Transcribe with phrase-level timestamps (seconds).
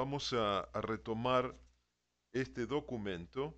[0.00, 1.54] vamos a, retomar
[2.32, 3.54] este documento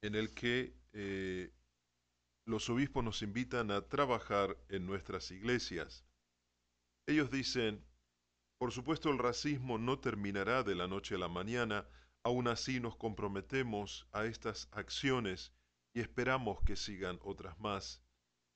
[0.00, 1.52] en el que eh,
[2.46, 6.04] los obispos nos invitan a trabajar en nuestras iglesias.
[7.08, 7.84] Ellos dicen,
[8.60, 11.88] por supuesto el racismo no terminará de la noche a la mañana,
[12.22, 15.52] aún así nos comprometemos a estas acciones
[15.92, 18.00] y esperamos que sigan otras más.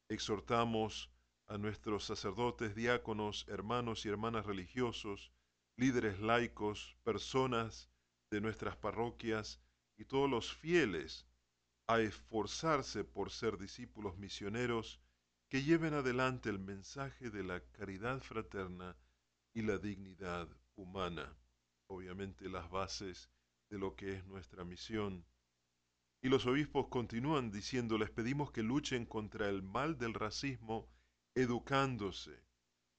[0.09, 1.11] Exhortamos
[1.49, 5.33] a nuestros sacerdotes, diáconos, hermanos y hermanas religiosos,
[5.81, 7.89] líderes laicos, personas
[8.31, 9.63] de nuestras parroquias
[9.97, 11.27] y todos los fieles
[11.87, 15.01] a esforzarse por ser discípulos misioneros
[15.49, 18.95] que lleven adelante el mensaje de la caridad fraterna
[19.55, 21.35] y la dignidad humana,
[21.87, 23.31] obviamente las bases
[23.71, 25.25] de lo que es nuestra misión.
[26.23, 30.91] Y los obispos continúan diciendo, les pedimos que luchen contra el mal del racismo,
[31.35, 32.50] educándose,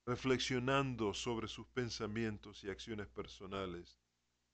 [0.05, 3.99] reflexionando sobre sus pensamientos y acciones personales,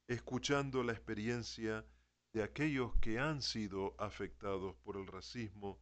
[0.07, 1.85] escuchando la experiencia
[2.33, 5.79] de aquellos que han sido afectados por el racismo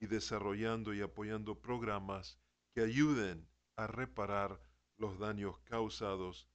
[0.00, 2.38] y desarrollando y apoyando programas
[2.74, 4.60] que ayuden a reparar
[4.98, 6.48] los daños causados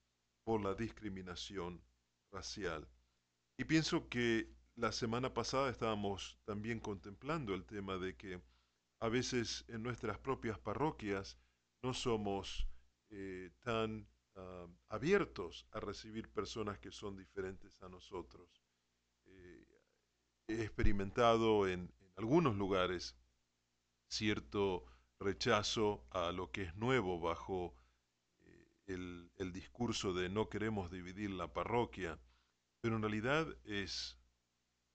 [0.43, 1.81] por la discriminación
[2.31, 2.87] racial.
[3.57, 8.41] Y pienso que la semana pasada estábamos también contemplando el tema de que
[8.99, 11.37] a veces en nuestras propias parroquias
[11.83, 12.67] no somos
[13.09, 14.07] eh, tan
[14.87, 18.49] abiertos a recibir personas que son diferentes a nosotros.
[19.25, 19.67] Eh,
[20.47, 23.15] he experimentado en, algunos lugares
[24.07, 24.85] cierto
[25.19, 27.75] rechazo a lo que es nuevo bajo
[28.41, 32.19] eh, el discurso de no queremos dividir la parroquia,
[32.81, 34.17] pero en realidad es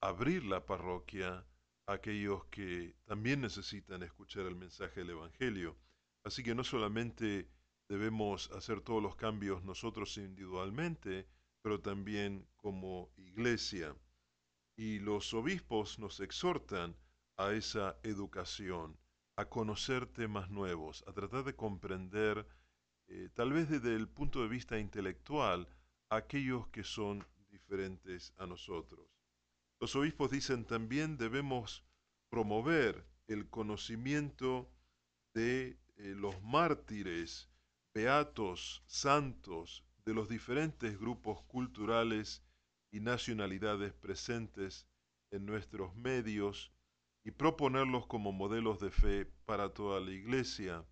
[0.00, 1.46] abrir la parroquia
[1.86, 5.76] a aquellos que también necesitan escuchar el mensaje del Evangelio.
[6.26, 7.48] Así que no solamente
[7.88, 11.28] debemos hacer todos los cambios nosotros individualmente,
[11.62, 13.94] pero también como iglesia.
[14.76, 16.96] Y los obispos nos exhortan
[17.36, 18.98] a esa educación,
[19.36, 22.44] a conocer temas nuevos, a tratar de comprender,
[23.06, 25.68] eh, tal vez desde el punto de vista intelectual,
[26.10, 29.06] aquellos que son diferentes a nosotros.
[29.78, 31.84] Los obispos dicen también debemos
[32.30, 34.68] promover el conocimiento
[35.32, 37.48] de eh, los mártires,
[37.94, 42.42] beatos, santos de los diferentes grupos culturales
[42.92, 44.86] y nacionalidades presentes
[45.30, 46.72] en nuestros medios
[47.24, 50.86] y proponerlos como modelos de fe para toda la iglesia.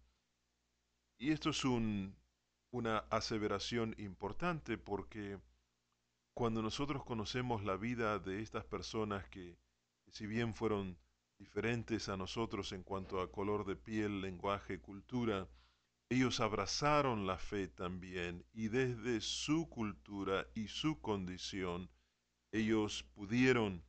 [1.18, 5.38] Y esto es una aseveración importante porque
[6.34, 9.56] cuando nosotros conocemos la vida de estas personas que,
[10.04, 10.98] que si bien fueron
[11.44, 15.46] diferentes a nosotros en cuanto a color de piel, lenguaje, cultura,
[16.08, 21.90] ellos abrazaron la fe también y desde su cultura y su condición,
[22.50, 23.84] ellos pudieron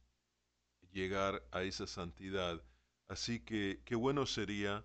[0.91, 2.61] llegar a esa santidad.
[3.07, 4.83] Así que qué bueno sería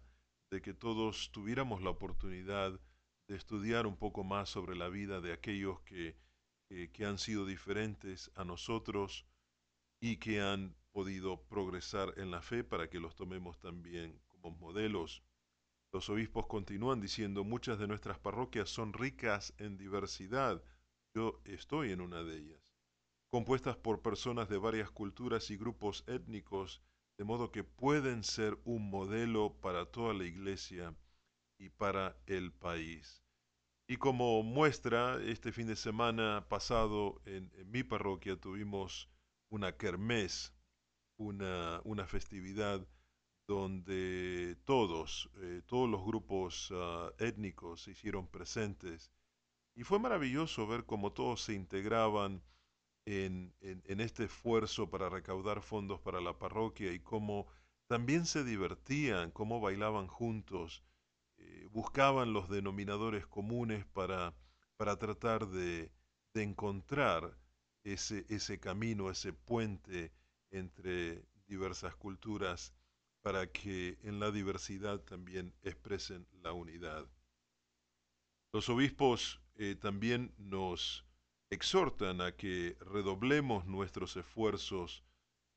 [0.53, 2.79] de que todos tuviéramos la oportunidad
[3.27, 6.17] de estudiar un poco más sobre la vida de aquellos que,
[6.93, 9.27] que han sido diferentes a nosotros
[10.01, 15.23] y que han podido progresar en la fe para que los tomemos también como modelos.
[15.93, 20.63] Los obispos continúan diciendo, muchas de nuestras parroquias son ricas en diversidad.
[21.15, 22.75] Yo estoy en una de ellas,
[23.31, 26.83] compuestas por personas de varias culturas y grupos étnicos,
[27.19, 30.95] de modo que pueden ser un modelo para toda la iglesia
[31.59, 33.23] y para el país.
[33.91, 39.11] Y como muestra, este fin de semana pasado en, mi parroquia tuvimos
[39.49, 40.55] una kermés
[41.21, 42.87] una, festividad
[43.47, 49.11] donde todos, eh, todos los grupos ah, étnicos se hicieron presentes.
[49.75, 52.43] Y fue maravilloso ver cómo todos se integraban
[53.07, 57.47] en, este esfuerzo para recaudar fondos para la parroquia y cómo
[57.87, 60.85] también se divertían, cómo bailaban juntos,
[61.39, 64.35] eh, buscaban los denominadores comunes para,
[64.77, 65.91] para tratar de,
[66.35, 67.37] de encontrar
[67.85, 70.13] ese, ese camino, ese puente
[70.51, 72.75] entre diversas culturas
[73.23, 77.07] para que en la diversidad también expresen la unidad.
[78.53, 81.07] Los obispos eh, también nos
[81.51, 85.05] exhortan a que redoblemos nuestros esfuerzos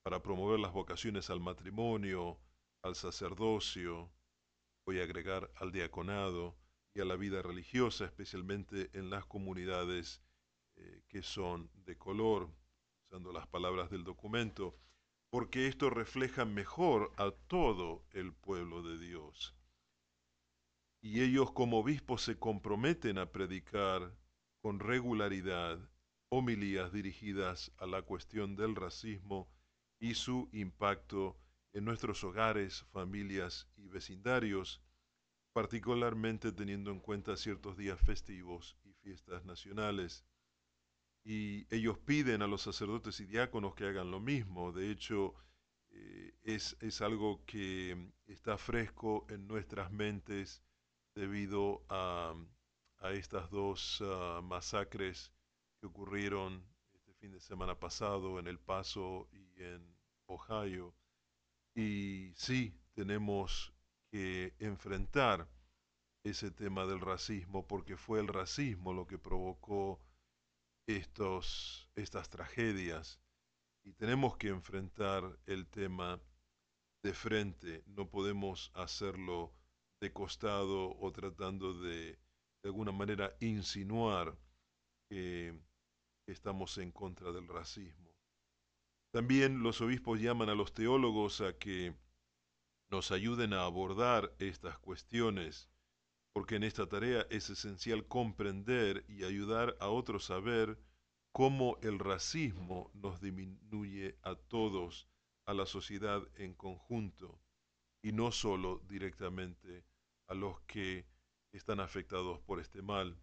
[0.04, 2.40] para promover las vocaciones al matrimonio,
[2.82, 4.12] al sacerdocio,
[4.86, 6.58] voy a agregar al diaconado
[6.94, 10.22] y a la vida religiosa, especialmente en las comunidades
[10.76, 12.50] eh, que son de color,
[13.22, 14.76] las palabras del documento,
[15.30, 19.56] porque esto refleja mejor a todo el pueblo de Dios.
[21.00, 24.18] Y ellos como obispos se comprometen a predicar
[24.62, 25.78] con regularidad
[26.30, 29.48] homilías dirigidas a la cuestión del racismo
[30.00, 31.38] y su impacto
[31.74, 34.82] en nuestros hogares, familias y vecindarios,
[35.54, 40.26] particularmente teniendo en cuenta ciertos días festivos y fiestas nacionales.
[41.24, 44.72] Y ellos piden a los sacerdotes y diáconos que hagan lo mismo.
[44.72, 45.36] De hecho,
[45.92, 50.62] eh, es, es, algo que está fresco en nuestras mentes
[51.16, 52.34] debido a,
[53.00, 55.32] a estas dos uh, masacres
[55.80, 59.96] que ocurrieron este fin de semana pasado en El Paso y en
[60.26, 60.96] Ohio.
[61.76, 63.74] Y sí, tenemos
[64.10, 65.48] que enfrentar
[66.24, 70.00] ese tema del racismo porque fue el racismo lo que provocó
[70.88, 73.22] estos, estas tragedias
[73.84, 76.22] y tenemos que enfrentar el tema
[77.04, 79.54] de frente, no podemos hacerlo
[80.02, 82.18] de costado o tratando de
[82.64, 84.38] de alguna manera insinuar
[85.10, 85.54] que
[86.28, 88.16] estamos en contra del racismo.
[89.12, 91.94] También los obispos llaman a los teólogos a que
[92.90, 95.70] nos ayuden a abordar estas cuestiones,
[96.34, 100.80] porque en esta tarea es esencial comprender y ayudar a otros a ver
[101.32, 105.08] cómo el racismo nos disminuye a todos,
[105.46, 107.40] a la sociedad en conjunto,
[108.02, 109.86] y no solo directamente
[110.28, 111.06] a los que
[111.52, 113.16] están afectados por este mal.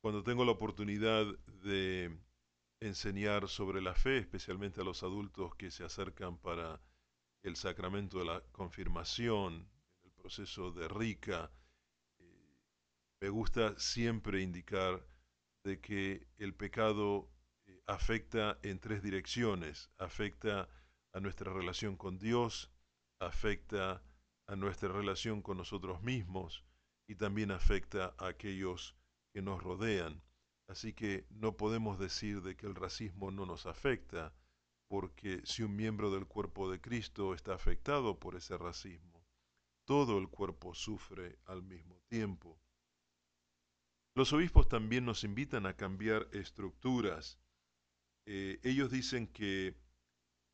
[0.00, 1.26] Cuando tengo la oportunidad
[1.64, 2.16] de
[2.80, 6.80] enseñar sobre la fe, especialmente a los adultos que se acercan para
[7.42, 9.68] el sacramento de la confirmación,
[10.04, 11.50] el proceso de rica,
[13.20, 15.06] me gusta siempre indicar
[15.64, 17.30] de que el pecado
[17.86, 19.90] afecta en tres direcciones.
[19.98, 20.68] Afecta
[21.12, 22.70] a nuestra relación con Dios,
[23.20, 24.02] afecta
[24.46, 26.64] a nuestra relación con nosotros mismos
[27.08, 28.96] y también afecta a aquellos
[29.32, 30.22] que nos rodean.
[30.68, 34.34] Así que no podemos decir de que el racismo no nos afecta,
[34.88, 39.24] porque si un miembro del cuerpo de Cristo está afectado por ese racismo,
[39.84, 42.60] todo el cuerpo sufre al mismo tiempo.
[44.16, 47.38] Los obispos también nos invitan a cambiar estructuras
[48.28, 49.76] eh, ellos dicen que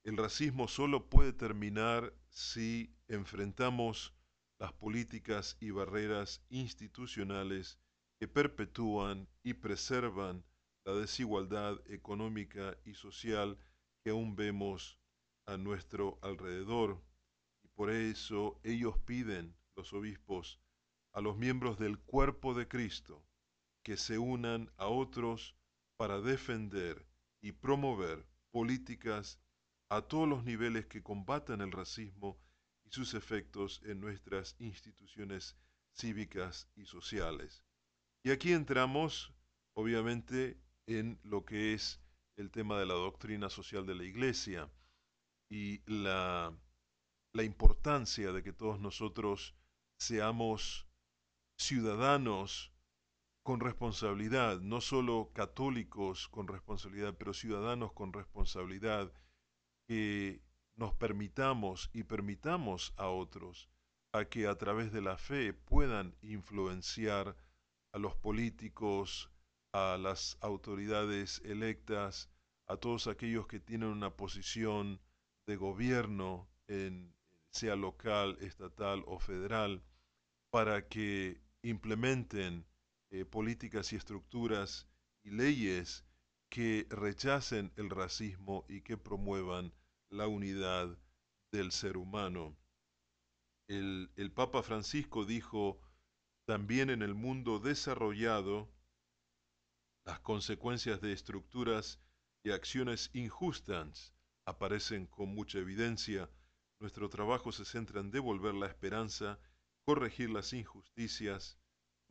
[0.05, 4.15] el racismo solo puede terminar si enfrentamos
[4.59, 7.79] las políticas y barreras institucionales
[8.21, 10.45] que perpetúan y preservan
[10.85, 13.57] la desigualdad económica y social
[14.05, 14.99] que aún vemos
[15.47, 17.03] a nuestro alrededor.
[17.65, 20.61] Y por eso ellos piden, los obispos,
[21.15, 23.25] a los miembros del cuerpo de Cristo,
[23.83, 25.57] que se unan a otros
[25.97, 27.07] para defender
[27.41, 29.41] y promover políticas
[29.89, 32.41] a todos los niveles que combatan el racismo
[32.85, 35.57] y sus efectos en nuestras instituciones
[35.95, 37.65] cívicas y sociales.
[38.25, 39.35] Y aquí entramos,
[39.75, 42.01] obviamente, en lo que es
[42.37, 44.71] el tema de la doctrina social de la Iglesia
[45.51, 46.57] y la,
[47.35, 49.55] la importancia de que todos nosotros
[49.99, 50.89] seamos
[51.59, 52.72] ciudadanos
[53.43, 59.13] con responsabilidad, no solo católicos con responsabilidad, pero ciudadanos con responsabilidad,
[59.89, 60.41] que
[60.77, 63.69] nos permitamos y permitamos a otros
[64.15, 67.35] a que a través de la fe puedan influenciar
[67.93, 69.31] a los políticos,
[69.73, 72.31] a las autoridades electas,
[72.69, 75.01] a todos aquellos que tienen una posición
[75.47, 76.49] de gobierno,
[77.51, 79.83] sea local, estatal o federal,
[80.51, 82.67] para que implementen
[83.13, 84.89] eh, políticas y estructuras
[85.23, 86.05] y leyes
[86.49, 89.75] que rechacen el racismo y que promuevan
[90.09, 90.99] la unidad
[91.53, 92.57] del ser humano.
[93.69, 95.79] El, el Papa Francisco dijo,
[96.47, 98.73] también en el mundo desarrollado,
[100.07, 102.01] las consecuencias de estructuras
[102.43, 104.15] y acciones injustas
[104.47, 106.31] aparecen con mucha evidencia.
[106.81, 109.39] Nuestro trabajo se centra en devolver la esperanza,
[109.85, 111.59] corregir las injusticias,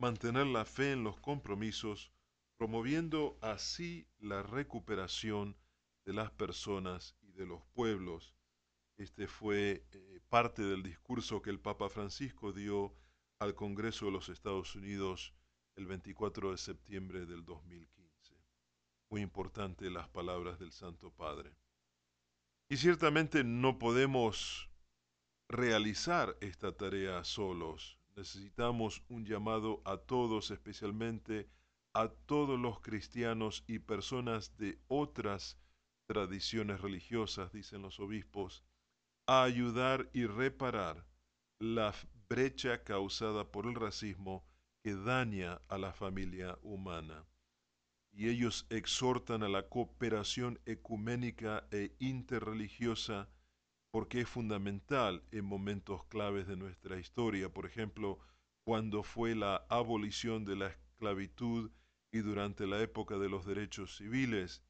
[0.01, 2.11] mantener la fe en los compromisos,
[2.57, 5.55] promoviendo así la recuperación
[6.05, 8.33] de las personas y de los pueblos.
[8.97, 12.95] Este fue eh, parte del discurso que el Papa Francisco dio
[13.37, 15.35] al Congreso de los Estados Unidos
[15.75, 18.35] el 24 de septiembre del 2015.
[19.11, 21.55] Muy importante las palabras del Santo Padre.
[22.69, 24.67] Y ciertamente no podemos
[25.47, 31.49] realizar esta tarea solos necesitamos un llamado a todos, especialmente
[31.93, 35.57] a todos los cristianos y personas de otras
[36.07, 38.63] tradiciones religiosas, dicen los obispos,
[39.27, 41.05] a ayudar y reparar
[41.59, 41.93] la
[42.27, 44.45] brecha causada por el racismo
[44.83, 47.25] que daña a la familia humana.
[48.13, 53.29] y ellos exhortan a la cooperación ecuménica e interreligiosa
[53.91, 57.49] porque es fundamental en momentos claves de nuestra historia.
[57.49, 58.19] Por ejemplo,
[58.63, 61.71] cuando fue la abolición de la esclavitud
[62.11, 64.63] y durante la época de los derechos civiles.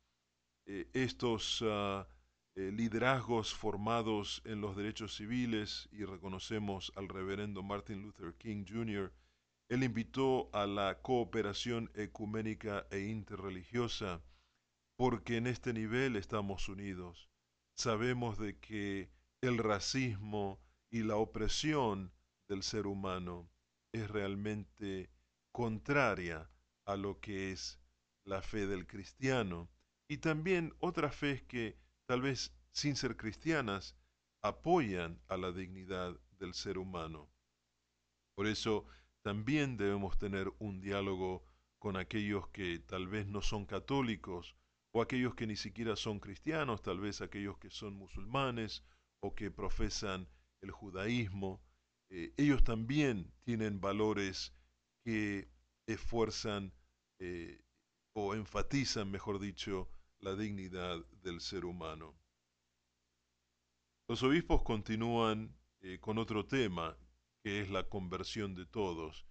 [0.68, 2.08] Eh, estos ah,
[2.56, 9.12] eh, liderazgos formados en los derechos civiles, y reconocemos al reverendo Martin Luther King Jr.,
[9.70, 14.22] él invitó a la cooperación ecuménica e interreligiosa,
[14.98, 17.31] porque en este nivel estamos unidos.
[17.76, 19.10] Sabemos de que
[19.42, 20.60] el racismo
[20.90, 22.14] y la opresión
[22.48, 23.50] del ser humano
[23.94, 25.10] es realmente
[25.52, 26.50] contraria
[26.86, 27.80] a lo que es
[28.26, 29.70] la fe del cristiano
[30.08, 33.96] y también otras fe que tal vez sin ser cristianas
[34.42, 37.30] apoyan a la dignidad del ser humano.
[38.36, 38.86] Por eso
[39.22, 41.46] también debemos tener un diálogo
[41.80, 44.56] con aquellos que tal vez no son católicos
[44.94, 48.84] o aquellos que ni siquiera son cristianos, tal vez aquellos que son musulmanes
[49.22, 50.28] o que profesan
[50.62, 51.62] el judaísmo.
[52.10, 54.54] Eh, ellos también tienen valores
[55.04, 55.50] que
[55.88, 56.74] esfuerzan
[57.20, 57.62] eh,
[58.14, 62.16] o enfatizan, mejor dicho, la dignidad del ser humano.
[64.08, 66.98] Los obispos continúan eh, con otro tema,
[67.44, 69.26] que es la conversión de todos.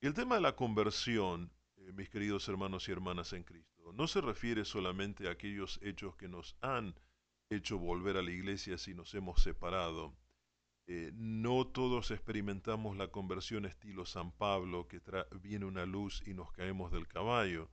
[0.00, 4.06] Y el tema de la conversión, eh, mis queridos hermanos y hermanas en Cristo, no
[4.06, 6.94] se refiere solamente a aquellos hechos que nos han
[7.50, 10.16] hecho volver a la iglesia si nos hemos separado,
[10.88, 15.00] eh, no todos experimentamos la conversión estilo San Pablo, que
[15.40, 17.68] viene una luz y nos caemos del caballo.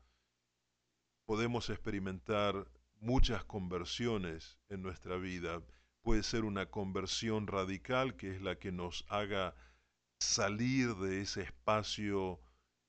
[1.26, 5.62] Podemos experimentar muchas conversiones en nuestra vida.
[6.02, 9.54] Puede ser una conversión radical, que es la que nos haga
[10.20, 12.40] salir de ese espacio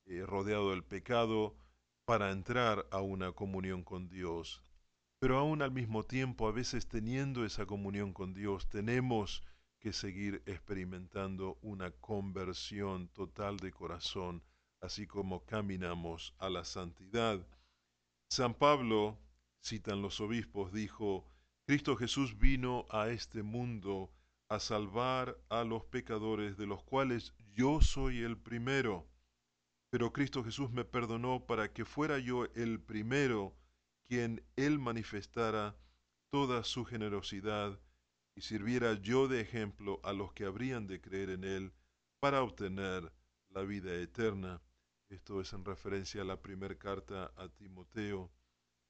[0.06, 1.56] eh, rodeado del pecado
[2.04, 4.62] para entrar a una comunión con Dios.
[5.18, 9.42] Pero aún al mismo tiempo, a veces teniendo esa comunión con Dios, tenemos
[9.80, 14.42] que seguir experimentando una conversión total de corazón,
[14.80, 17.46] así como caminamos a la santidad.
[18.28, 19.18] San Pablo,
[19.62, 21.26] citan los obispos, dijo,
[21.66, 24.10] Cristo Jesús vino a este mundo
[24.48, 29.06] a salvar a los pecadores, de los cuales yo soy el primero.
[29.94, 33.56] Pero Cristo Jesús me perdonó para que fuera yo el primero
[34.02, 35.76] quien Él manifestara
[36.32, 37.78] toda su generosidad
[38.34, 41.72] y sirviera yo de ejemplo a los que habrían de creer en Él
[42.18, 43.12] para obtener
[43.50, 44.60] la vida eterna.
[45.10, 48.32] Esto es en referencia a la primera carta a Timoteo.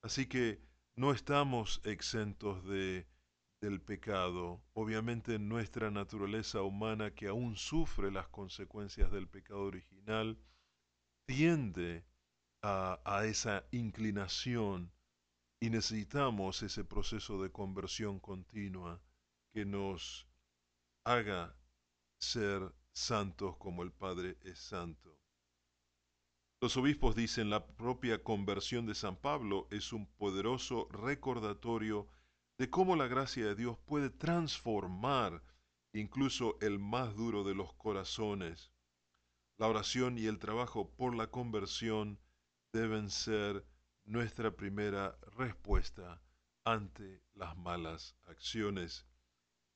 [0.01, 0.59] Así que
[0.97, 3.07] no estamos exentos de,
[3.61, 4.65] del pecado.
[4.73, 10.39] Obviamente nuestra naturaleza humana que aún sufre las consecuencias del pecado original,
[11.27, 12.05] tiende
[12.63, 14.93] a, a esa inclinación
[15.61, 19.01] y necesitamos ese proceso de conversión continua
[19.53, 20.27] que nos
[21.05, 21.57] haga
[22.19, 25.19] ser santos como el Padre es santo.
[26.61, 32.09] Los obispos dicen la propia conversión de San Pablo es un poderoso recordatorio
[32.59, 35.43] de cómo la gracia de Dios puede transformar
[35.93, 38.74] incluso el más duro de los corazones.
[39.57, 42.19] La oración y el trabajo por la conversión
[42.73, 43.65] deben ser
[44.05, 46.21] nuestra primera respuesta
[46.65, 49.07] ante las malas acciones.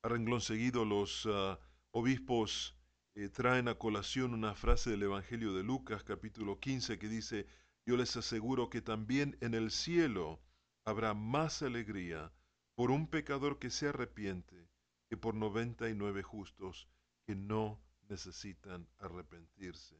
[0.03, 1.59] A renglón seguido, los ah,
[1.91, 2.75] obispos
[3.15, 7.47] eh, traen a colación una frase del Evangelio de Lucas, capítulo 15, que dice,
[7.85, 10.41] yo les aseguro que también en el cielo
[10.85, 12.31] habrá más alegría
[12.75, 14.69] por un pecador que se arrepiente
[15.09, 16.87] que por noventa y nueve justos
[17.25, 19.95] que no necesitan arrepentirse.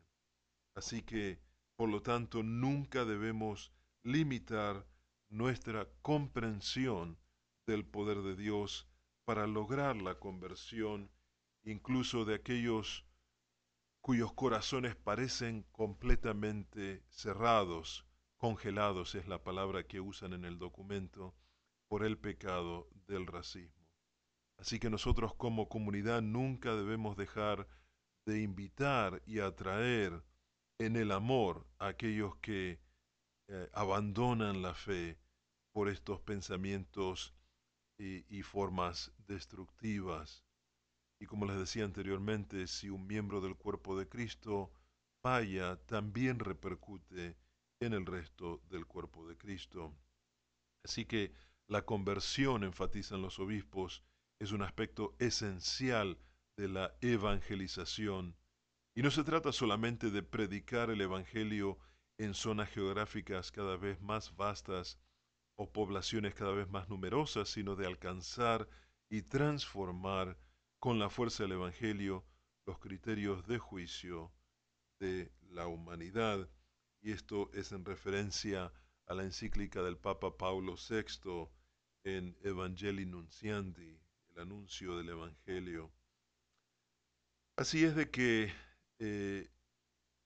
[0.76, 1.40] Así que,
[1.76, 3.72] por lo tanto, nunca debemos
[4.04, 4.86] limitar
[5.30, 7.18] nuestra comprensión
[7.66, 8.88] del poder de Dios
[9.26, 11.12] para lograr la conversión
[11.64, 13.06] incluso de aquellos
[14.02, 21.36] cuyos corazones parecen completamente cerrados, congelados es la palabra que usan en el documento,
[21.88, 23.88] por el pecado del racismo.
[24.58, 27.68] Así que nosotros como comunidad nunca debemos dejar
[28.26, 30.24] de invitar y atraer
[30.80, 32.80] en el amor a aquellos que
[33.48, 35.18] eh, abandonan la fe
[35.74, 37.34] por estos pensamientos
[37.98, 40.46] y, formas destructivas.
[41.20, 44.72] Y como les decía anteriormente, si un miembro del cuerpo de Cristo
[45.22, 47.36] falla, también repercute
[47.82, 49.94] en el resto del cuerpo de Cristo.
[50.86, 51.34] Así que
[51.68, 54.02] la conversión, enfatizan los obispos,
[54.40, 56.18] es un aspecto esencial
[56.60, 58.36] de la evangelización.
[58.94, 61.80] Y no se trata solamente de predicar el Evangelio
[62.18, 65.00] en zonas geográficas cada vez más vastas
[65.56, 68.68] o poblaciones cada vez más numerosas, sino de alcanzar
[69.10, 70.38] y transformar
[70.80, 72.26] con la fuerza del Evangelio
[72.66, 74.34] los criterios de juicio
[75.00, 76.50] de la humanidad.
[77.00, 78.74] Y esto es en referencia
[79.06, 81.48] a la encíclica del Papa Paulo VI
[82.04, 83.98] en Evangelii Nunciandi,
[84.32, 85.94] el anuncio del Evangelio.
[87.60, 88.54] Así es de que,
[89.00, 89.50] eh,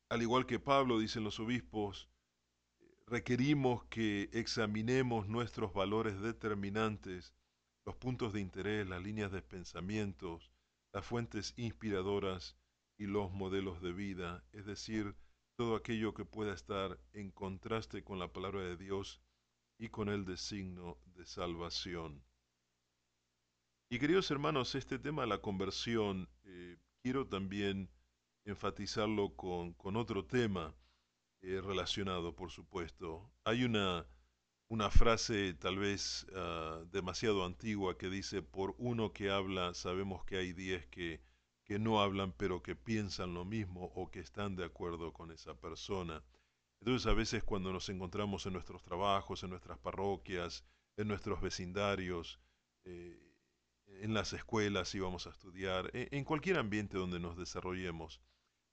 [0.08, 2.08] al igual que Pablo, dicen los obispos,
[3.08, 7.34] requerimos que examinemos nuestros valores determinantes,
[7.88, 10.52] los puntos de interés, las líneas de pensamientos,
[10.94, 12.56] las fuentes inspiradoras
[13.00, 15.16] y los modelos de vida, es decir,
[15.58, 19.24] todo aquello que pueda estar en contraste con la palabra de Dios
[19.80, 22.24] y con el designo de salvación.
[23.90, 27.90] Y queridos hermanos, este tema de la conversión, eh, quiero también
[28.46, 30.74] enfatizarlo con, otro tema
[31.42, 33.30] eh, relacionado, por supuesto.
[33.44, 34.08] Hay una,
[34.90, 40.54] frase tal vez ah, demasiado antigua que dice, por uno que habla, sabemos que hay
[40.54, 41.22] diez que,
[41.66, 45.56] que no hablan, pero que piensan lo mismo o que están de acuerdo con esa
[45.60, 46.24] persona.
[46.80, 50.66] Entonces a veces cuando nos encontramos en nuestros trabajos, en nuestras parroquias,
[50.98, 52.40] en nuestros vecindarios,
[52.86, 53.33] eh,
[54.02, 58.22] en las escuelas si vamos a estudiar, e, en cualquier ambiente donde nos desarrollemos,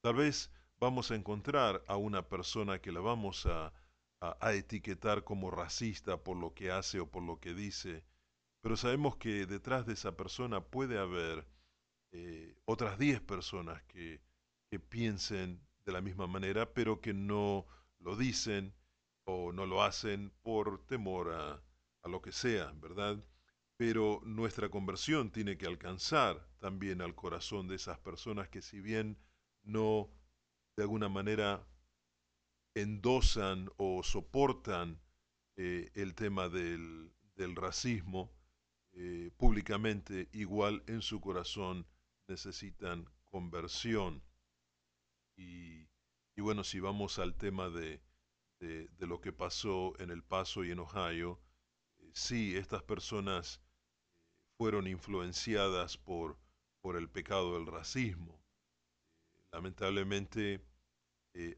[0.02, 3.72] tal vez vamos a encontrar a una persona que la vamos a,
[4.20, 8.04] a, etiquetar como racista por lo que hace o por lo que dice,
[8.60, 11.46] pero sabemos que detrás de esa persona puede haber
[12.12, 14.20] eh, otras 10 personas que,
[14.70, 17.66] que piensen de la misma manera, pero que no
[17.98, 18.74] lo dicen
[19.24, 21.62] o no lo hacen por temor a,
[22.02, 23.22] a lo que sea, ¿verdad?
[23.80, 29.16] Pero nuestra conversión tiene que alcanzar también al corazón de esas personas que si bien
[29.62, 30.12] no
[30.76, 31.66] de alguna manera
[32.75, 35.00] endosan o soportan
[35.56, 37.10] eh, el tema del,
[37.56, 38.30] racismo
[38.92, 41.86] eh, públicamente, igual en su corazón
[42.28, 44.23] necesitan conversión.
[45.38, 45.88] Y,
[46.36, 48.02] bueno, si vamos al tema de,
[48.99, 51.40] lo que pasó en El Paso y en Ohio,
[51.97, 53.62] eh, sí, estas personas
[54.60, 56.36] fueron influenciadas por,
[56.82, 58.38] por el pecado del racismo.
[59.52, 60.62] lamentablemente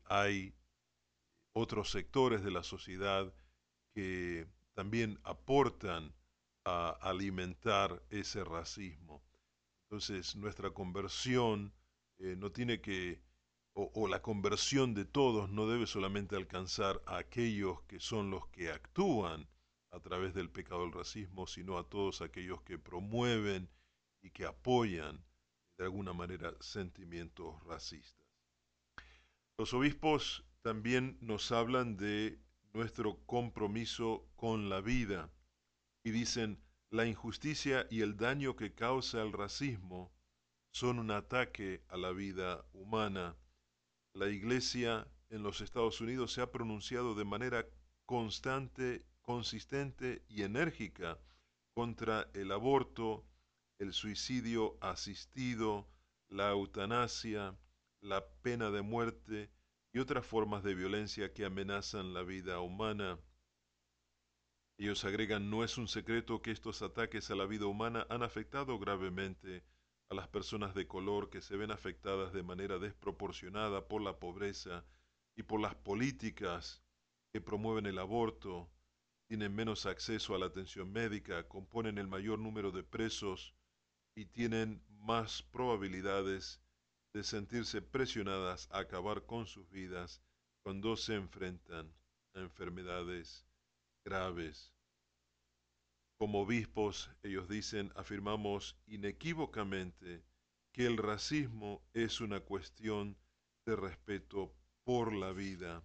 [0.05, 0.55] hay
[1.53, 3.35] otros sectores de la sociedad
[3.93, 6.15] que también aportan
[6.65, 9.21] a alimentar ese racismo.
[9.87, 11.75] Entonces nuestra conversión
[12.19, 13.21] eh, no tiene que,
[13.73, 18.71] o, la conversión de todos no debe solamente alcanzar a aquellos que son los que
[18.71, 19.49] actúan
[19.93, 23.69] a través del pecado del racismo, sino a todos aquellos que promueven
[24.23, 25.25] y que apoyan
[25.79, 28.27] de alguna manera sentimientos racistas.
[29.59, 32.39] Los obispos también nos hablan de
[32.73, 35.31] nuestro compromiso con la vida
[36.05, 40.13] y dicen, la injusticia y el daño que causa el racismo
[40.73, 43.37] son un ataque a la vida humana.
[44.15, 47.67] La Iglesia en los Estados Unidos se ha pronunciado de manera
[48.07, 51.19] constante, consistente y enérgica
[51.75, 53.25] contra el aborto,
[53.79, 55.89] el suicidio asistido,
[56.29, 57.57] la eutanasia,
[58.01, 59.51] la pena de muerte
[59.93, 63.19] y otras formas de violencia que amenazan la vida humana.
[64.79, 68.79] Ellos agregan, no es un secreto que estos ataques a la vida humana han afectado
[68.79, 69.63] gravemente
[70.09, 74.85] a las personas de color que se ven afectadas de manera desproporcionada por la pobreza
[75.37, 76.83] y por las políticas
[77.33, 78.71] que promueven el aborto,
[79.33, 83.55] tienen menos acceso a la atención médica, componen el mayor número de presos
[84.15, 86.61] y tienen más probabilidades
[87.15, 90.21] de sentirse presionadas a acabar con sus vidas
[90.63, 91.95] cuando se enfrentan
[92.35, 93.47] a enfermedades
[94.05, 94.75] graves.
[96.19, 100.23] Como obispos, ellos dicen, afirmamos inequívocamente
[100.75, 103.17] que el racismo es una cuestión
[103.65, 105.83] de respeto por la vida.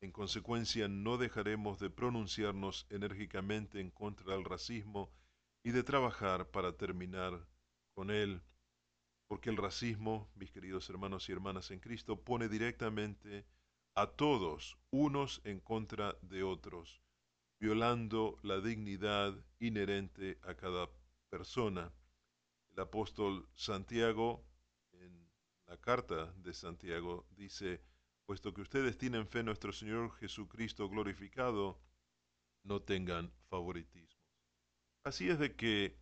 [0.00, 5.12] En consecuencia, no dejaremos de pronunciarnos enérgicamente en contra del racismo
[5.62, 7.46] y de trabajar para terminar
[7.94, 8.42] con él
[9.30, 13.46] porque el racismo, mis queridos hermanos y hermanas en Cristo, pone directamente
[13.94, 17.00] a todos unos en contra de otros,
[17.60, 20.90] violando la dignidad inherente a cada
[21.28, 21.92] persona.
[22.72, 24.44] El apóstol Santiago,
[24.94, 25.30] en
[25.68, 27.80] la carta de Santiago, dice,
[28.30, 31.80] puesto que ustedes tienen fe en nuestro Señor Jesucristo glorificado,
[32.62, 34.16] no tengan favoritismos.
[35.02, 35.98] Así es de que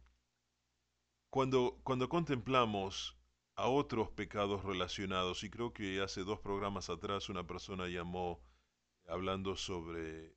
[1.30, 3.16] cuando, cuando contemplamos
[3.54, 5.42] a otros pecados relacionados.
[5.42, 8.42] Y creo que hace dos programas atrás una persona llamó
[9.06, 10.36] hablando sobre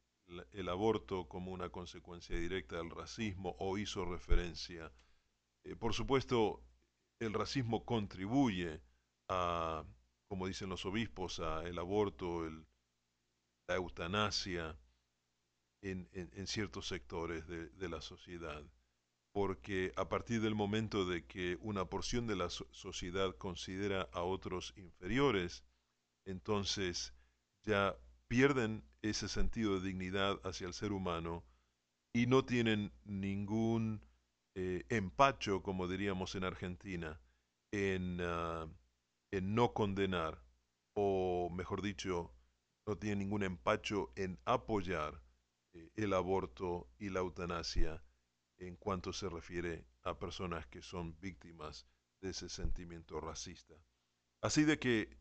[0.53, 4.93] el aborto como una consecuencia directa del racismo o hizo referencia.
[5.65, 6.63] Eh, por supuesto,
[7.19, 8.81] el racismo contribuye
[9.27, 9.83] a,
[10.31, 12.49] como dicen los obispos, a el aborto,
[13.67, 14.79] la eutanasia
[15.81, 16.07] en,
[16.47, 18.63] ciertos sectores de, la sociedad.
[19.33, 24.73] Porque a partir del momento de que una porción de la sociedad considera a otros
[24.77, 25.65] inferiores,
[26.25, 27.13] entonces
[27.63, 27.97] ya
[28.29, 31.43] pierden ese sentido de dignidad hacia el ser humano
[32.13, 34.01] y no tienen ningún
[34.55, 37.19] eh, empacho, como diríamos en Argentina,
[38.21, 38.67] ah,
[39.31, 40.43] en, no condenar,
[40.93, 42.33] o mejor dicho,
[42.85, 45.21] no tienen ningún empacho en apoyar
[45.73, 48.03] eh, el aborto y la eutanasia
[48.57, 51.87] en cuanto se refiere a personas que son víctimas
[52.21, 53.75] de ese sentimiento racista.
[54.41, 55.17] Así de que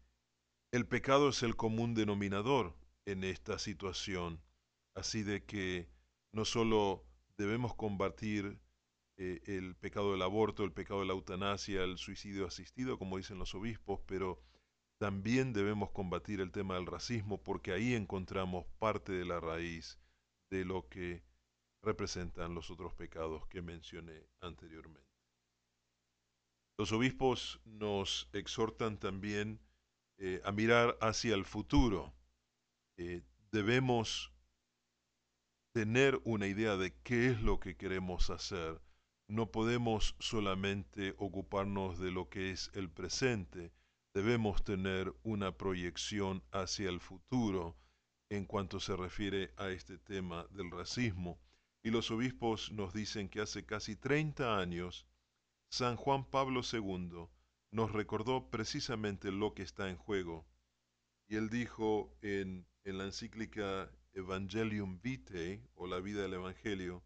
[0.73, 4.43] el pecado es el común denominador en esta situación.
[4.95, 5.89] Así de que
[6.33, 7.05] no solo
[7.37, 8.61] debemos combatir
[9.23, 13.39] eh, el pecado del aborto, el pecado de la eutanasia, el suicidio asistido, como dicen
[13.39, 14.41] los obispos, pero
[14.99, 19.99] también debemos combatir el tema del racismo porque ahí encontramos parte de la raíz
[20.51, 21.23] de lo que
[21.83, 25.07] representan los otros pecados que mencioné anteriormente.
[26.79, 29.61] Los obispos nos exhortan también
[30.17, 32.15] eh, a mirar hacia el futuro
[32.97, 33.21] eh,
[33.53, 34.33] debemos
[35.75, 38.81] tener una idea de qué es lo que queremos hacer.
[39.31, 43.73] No podemos solamente ocuparnos de lo que es el presente,
[44.13, 47.77] debemos tener una proyección hacia el futuro
[48.29, 51.41] en cuanto se refiere a este tema del racismo.
[51.85, 55.07] Y los obispos nos dicen que hace casi 30 años
[55.71, 57.29] San Juan Pablo II
[57.71, 60.45] nos recordó precisamente lo que está en juego.
[61.29, 67.05] Y él dijo en en la encíclica Evangelium Vitae, o la vida del Evangelio,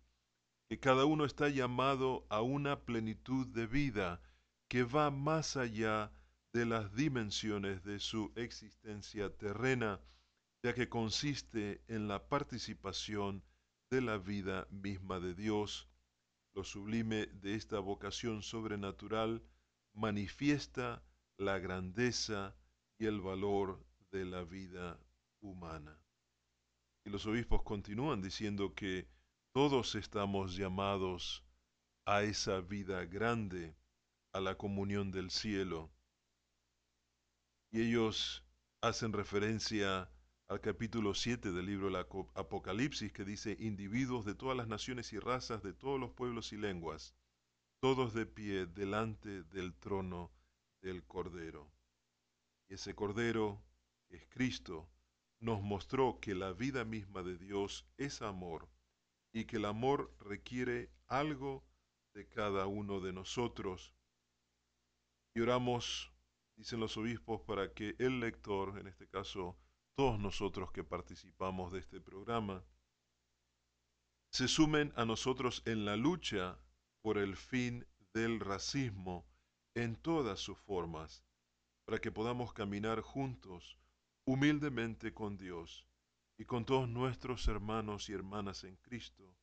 [0.69, 4.23] que cada uno está llamado a una plenitud de vida
[4.69, 6.13] que va más allá
[6.53, 10.01] de las dimensiones de su existencia terrena,
[10.63, 13.43] ya que consiste en la participación
[13.91, 15.89] de la vida misma de Dios.
[16.55, 19.43] Lo sublime de esta vocación sobrenatural
[19.93, 21.03] manifiesta
[21.37, 22.57] la grandeza
[22.99, 24.99] y el valor de la vida
[25.41, 25.99] humana.
[27.05, 29.09] Y los obispos continúan diciendo que
[29.55, 31.45] todos estamos llamados
[32.07, 33.77] a esa vida grande,
[34.33, 35.93] a la comunión del cielo.
[37.71, 38.45] Y ellos
[38.81, 40.11] hacen referencia
[40.49, 45.21] al capítulo 7 del libro del Apocalipsis que dice, individuos de todas las naciones y
[45.21, 47.15] razas, de todos los pueblos y lenguas,
[47.79, 50.33] todos de pie delante del trono
[50.83, 51.71] del Cordero.
[52.69, 53.63] Y ese Cordero,
[54.09, 54.91] es Cristo,
[55.39, 58.74] nos mostró que la vida misma de Dios es amor
[59.35, 61.67] y que el amor requiere algo
[62.15, 63.93] de cada uno de nosotros.
[65.35, 66.13] Y oramos,
[66.57, 69.59] dicen los obispos, para que el lector, en este caso
[69.97, 72.65] todos nosotros que participamos de este programa,
[74.33, 76.59] se sumen a nosotros en la lucha
[77.03, 79.27] por el fin del racismo
[79.75, 81.25] en todas sus formas,
[81.85, 83.79] para que podamos caminar juntos
[84.27, 85.87] humildemente con Dios
[86.37, 89.37] y con todos nuestros hermanos y hermanas en Cristo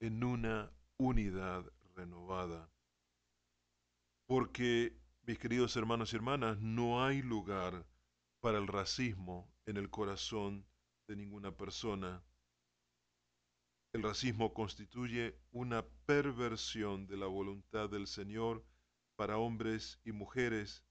[0.00, 2.70] en una unidad renovada.
[4.26, 7.86] Porque, mis queridos hermanos y hermanas, no hay lugar
[8.40, 10.66] para el racismo en el corazón
[11.08, 12.22] de ninguna persona.
[13.92, 18.64] El racismo constituye una perversión de la voluntad del Señor
[19.16, 20.84] para hombres y mujeres,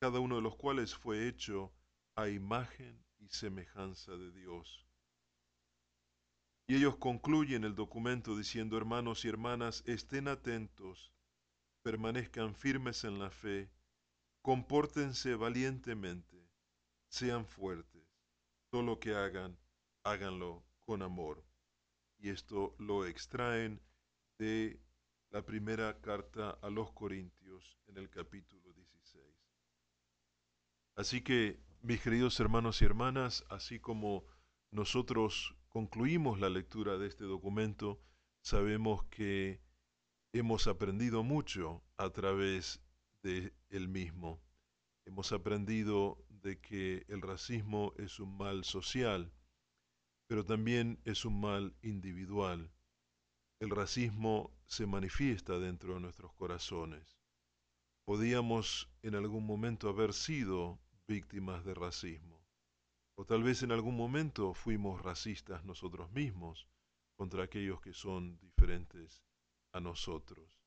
[0.00, 1.72] cada uno de los cuales fue hecho
[2.16, 4.86] a imagen y semejanza de Dios.
[6.66, 11.12] Y ellos concluyen el documento diciendo, hermanos y hermanas, estén atentos,
[11.82, 13.70] permanezcan firmes en la fe,
[14.42, 16.48] compórtense valientemente,
[17.08, 18.02] sean fuertes,
[18.70, 19.58] todo lo que hagan,
[20.02, 21.44] háganlo con amor.
[22.18, 23.80] Y esto lo extraen
[24.38, 24.80] de
[25.30, 29.24] la primera carta a los Corintios en el capítulo 16.
[30.94, 34.24] Así que mis queridos hermanos y hermanas, así como
[34.70, 38.00] nosotros concluimos la lectura de este documento,
[38.40, 39.60] sabemos que
[40.32, 42.80] hemos aprendido mucho a través
[43.24, 44.40] de él mismo.
[45.06, 49.32] Hemos aprendido de que el racismo es un mal social,
[50.28, 52.70] pero también es un mal individual.
[53.58, 57.18] El racismo se manifiesta dentro de nuestros corazones.
[58.04, 62.44] podíamos en algún momento haber sido víctimas de racismo.
[63.14, 66.68] O tal vez en algún momento fuimos racistas nosotros mismos
[67.16, 69.22] contra aquellos que son diferentes
[69.72, 70.60] a nosotros.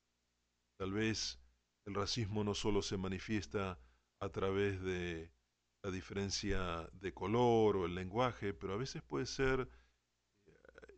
[0.78, 1.39] Tal vez
[1.86, 3.80] el racismo no solo se manifiesta
[4.19, 5.32] a través de
[5.84, 9.69] la diferencia de color o el lenguaje, pero a veces puede ser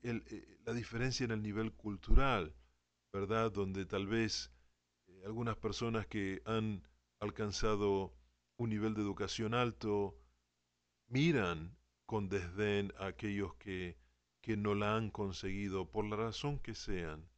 [0.04, 2.56] eh, eh, la diferencia en el nivel cultural,
[3.12, 3.52] ¿verdad?
[3.52, 4.52] Donde tal vez
[5.08, 6.88] eh, algunas personas que han
[7.20, 8.17] alcanzado
[8.58, 10.20] un nivel de educación alto
[11.08, 13.98] miran con desdén a aquellos que,
[14.42, 17.30] que no la han conseguido por la razón que sean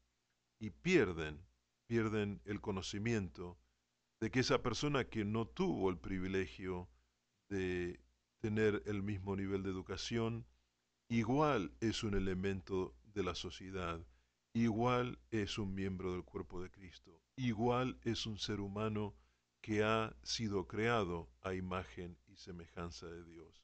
[0.59, 1.41] y pierden,
[1.87, 3.57] pierden el conocimiento
[4.21, 6.89] de que esa persona que no tuvo el privilegio
[7.49, 7.99] de
[8.39, 10.45] tener el mismo nivel de educación,
[11.09, 14.05] igual es un elemento de la sociedad,
[14.53, 19.15] igual es un miembro del cuerpo de Cristo, igual es un ser humano
[19.61, 23.63] que ha sido creado a imagen y semejanza de Dios.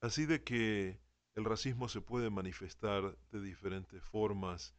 [0.00, 1.00] Así de que
[1.34, 4.74] el racismo se puede manifestar de diferentes formas.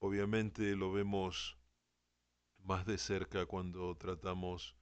[0.00, 1.58] Obviamente lo vemos
[2.58, 4.76] más de cerca cuando tratamos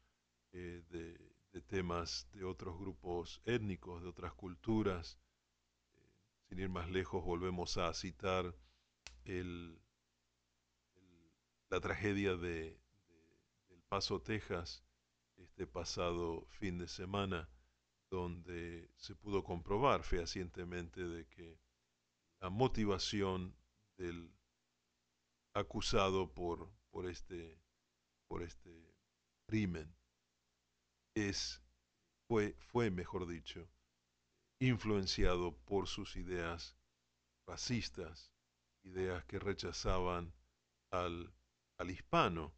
[0.52, 1.36] eh, de,
[1.68, 5.18] temas de otros grupos étnicos, de otras culturas.
[5.94, 6.12] Eh,
[6.48, 8.54] sin ir más lejos, volvemos a citar
[11.68, 12.78] la tragedia de,
[13.68, 14.85] del Paso, Texas,
[15.36, 17.48] este pasado fin de semana,
[18.10, 21.58] donde se pudo comprobar fehacientemente de que
[22.40, 23.56] la motivación
[23.98, 24.32] del
[25.54, 27.58] acusado por, por, este,
[28.28, 28.94] por este
[29.48, 29.96] crimen
[31.14, 31.62] es,
[32.28, 33.68] fue, fue, mejor dicho,
[34.60, 36.76] influenciado por sus ideas
[37.46, 38.32] racistas,
[38.84, 40.34] ideas que rechazaban
[40.90, 41.32] al,
[41.78, 42.54] al hispano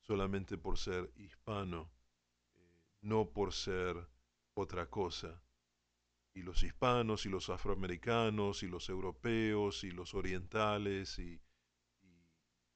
[0.00, 1.90] solamente por ser hispano,
[3.04, 4.08] no por ser
[4.54, 5.42] otra cosa.
[6.34, 11.40] Y los hispanos y los afroamericanos y los europeos y los orientales y,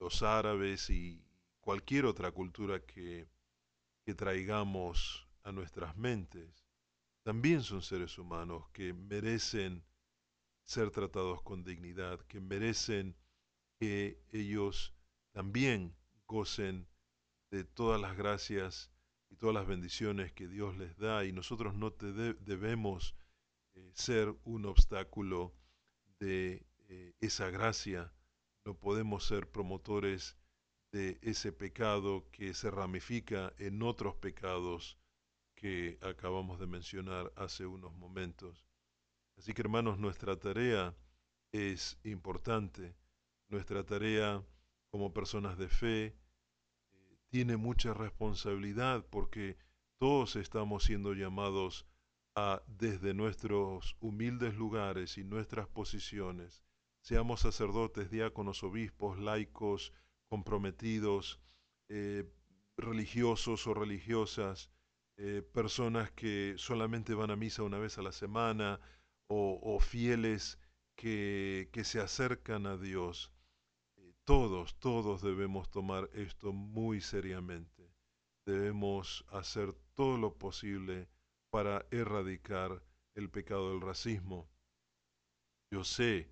[0.01, 1.25] los árabes y
[1.61, 3.29] cualquier otra cultura que,
[4.05, 6.65] que traigamos a nuestras mentes,
[7.25, 9.85] también son seres humanos que merecen
[10.63, 13.17] ser tratados con dignidad, que merecen
[13.81, 14.95] que ellos
[15.33, 16.87] también gocen
[17.51, 18.93] de todas las gracias
[19.31, 23.15] y todas las bendiciones que Dios les da y nosotros no debemos
[23.75, 25.55] eh, ser un obstáculo
[26.19, 28.13] de eh, esa gracia,
[28.65, 30.37] no podemos ser promotores
[30.93, 34.99] de ese pecado que se ramifica en otros pecados
[35.55, 38.65] que acabamos de mencionar hace unos momentos.
[39.37, 40.97] Así que hermanos, nuestra tarea
[41.53, 42.95] es importante,
[43.49, 44.45] nuestra tarea
[44.91, 46.17] como personas de fe,
[47.31, 49.57] tiene mucha responsabilidad porque
[49.99, 51.87] todos estamos siendo llamados
[52.35, 56.63] a, desde nuestros humildes lugares y nuestras posiciones,
[57.01, 59.93] seamos sacerdotes, diáconos, obispos, laicos,
[60.29, 61.41] comprometidos,
[61.89, 62.25] eh,
[62.77, 64.71] religiosos o religiosas,
[65.17, 68.81] eh, personas que solamente van a misa una vez a la semana
[69.31, 70.59] o, fieles
[70.97, 73.33] que, que se acercan a Dios
[74.29, 77.91] todos, todos debemos tomar esto muy seriamente.
[78.45, 81.09] Debemos hacer todo lo posible
[81.49, 84.47] para erradicar el pecado del racismo.
[85.73, 86.31] Yo sé,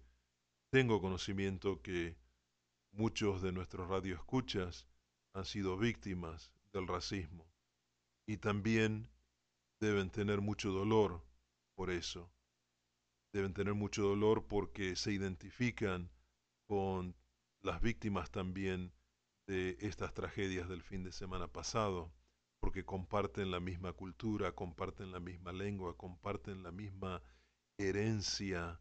[0.70, 2.18] tengo conocimiento que
[2.92, 4.86] muchos de nuestros radioescuchas
[5.32, 7.50] han sido víctimas del racismo
[8.26, 9.08] y también
[9.80, 11.24] deben tener mucho dolor
[11.74, 12.30] por eso.
[13.32, 16.10] Deben tener mucho dolor porque se identifican
[16.66, 17.16] con
[17.66, 18.92] las víctimas también
[19.48, 22.12] de estas tragedias del fin de semana pasado,
[22.60, 27.22] porque comparten la misma cultura, comparten la misma lengua, comparten la misma
[27.76, 28.80] herencia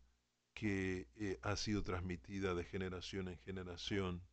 [0.53, 4.23] que eh, ha sido transmitida de generación en generación.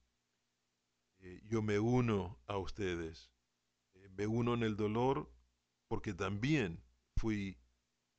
[1.21, 3.33] Eh, yo me uno a ustedes,
[3.95, 5.33] eh, me uno en el dolor
[5.89, 6.85] porque también
[7.17, 7.59] fui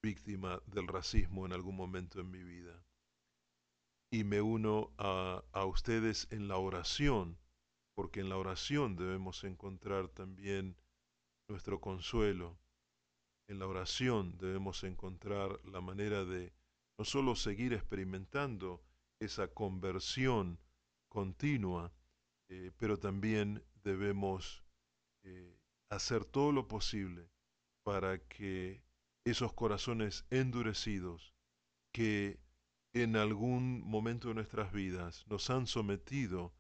[0.01, 2.83] víctima del racismo en algún momento en mi vida
[4.13, 7.39] y me uno a, ustedes en la oración,
[7.95, 10.77] porque en la oración debemos encontrar también
[11.47, 12.59] nuestro consuelo.
[13.47, 16.53] En la oración debemos encontrar la manera de
[16.99, 18.83] no solo seguir experimentando
[19.19, 20.59] esa conversión
[21.09, 21.91] continua,
[22.49, 24.63] eh, pero también debemos
[25.23, 25.57] eh,
[25.89, 27.31] hacer todo lo posible
[27.81, 28.83] para que
[29.25, 31.33] esos corazones endurecidos
[31.91, 32.42] que
[32.93, 36.53] en algún momento de nuestras vidas nos han sometido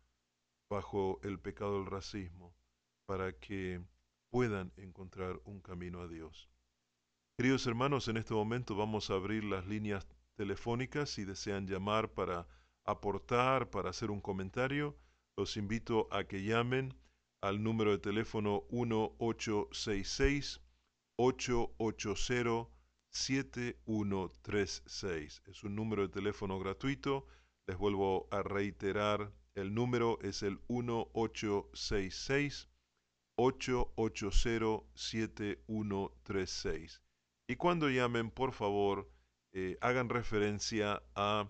[0.69, 2.55] bajo el pecado del racismo,
[3.05, 3.81] para que
[4.31, 6.49] puedan encontrar un camino a Dios.
[7.37, 12.47] Queridos hermanos, en este momento vamos a abrir las líneas telefónicas si desean llamar para
[12.85, 14.97] aportar, para hacer un comentario.
[15.37, 16.95] Los invito a que llamen
[17.41, 20.61] al número de teléfono 1866
[21.17, 22.69] 880
[23.13, 25.43] 7136.
[25.45, 27.25] Es un número de teléfono gratuito.
[27.67, 32.67] Les vuelvo a reiterar, el número es el 1866
[33.35, 37.01] 880 7136.
[37.47, 39.09] Y cuando llamen, por favor,
[39.53, 41.49] eh, hagan referencia a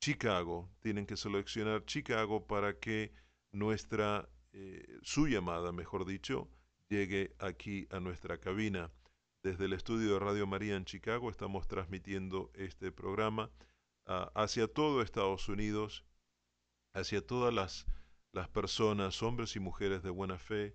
[0.00, 0.70] Chicago.
[0.80, 3.12] Tienen que seleccionar Chicago para que
[3.52, 6.48] nuestra, eh, su llamada, mejor dicho,
[6.88, 8.90] llegue aquí a nuestra cabina.
[9.44, 13.50] Desde el estudio de Radio María en Chicago estamos transmitiendo este programa
[14.06, 16.06] ah, hacia todo Estados Unidos,
[16.94, 17.86] hacia todas las,
[18.54, 20.74] personas, hombres y mujeres de buena fe,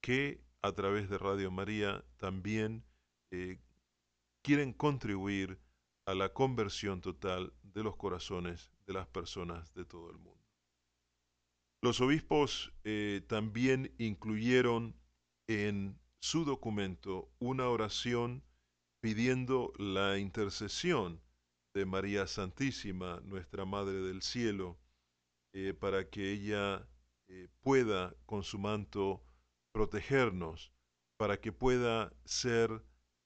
[0.00, 2.86] que a través de Radio María también
[3.32, 3.60] eh,
[4.42, 5.60] quieren contribuir
[6.06, 10.42] a la conversión total de los corazones de las personas de todo el mundo.
[11.82, 14.96] Los obispos eh, también incluyeron
[15.48, 18.42] en su documento una oración
[19.00, 21.20] pidiendo la intercesión
[21.74, 24.78] de María Santísima, nuestra Madre del Cielo,
[25.54, 26.88] eh, para que ella
[27.28, 29.22] eh, pueda con su manto
[29.72, 30.72] protegernos,
[31.18, 32.82] para que pueda ser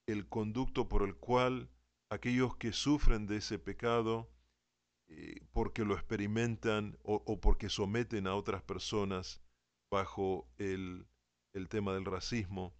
[0.09, 1.71] el conducto por el cual
[2.11, 4.31] aquellos que sufren de ese pecado,
[5.09, 9.41] eh, porque lo experimentan o, porque someten a otras personas
[9.93, 11.07] bajo el,
[11.55, 12.75] el tema del racismo,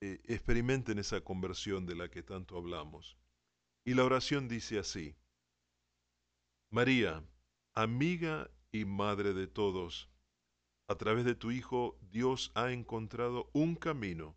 [0.00, 3.18] eh, experimenten esa conversión de la que tanto hablamos.
[3.84, 5.14] Y la oración dice así,
[6.70, 7.24] María,
[7.74, 10.08] amiga y madre de todos,
[10.88, 14.36] a través de tu Hijo Dios ha encontrado un camino